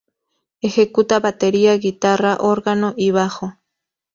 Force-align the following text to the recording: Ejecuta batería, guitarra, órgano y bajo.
Ejecuta 0.61 1.19
batería, 1.19 1.77
guitarra, 1.77 2.35
órgano 2.39 2.95
y 2.97 3.11
bajo. 3.11 3.59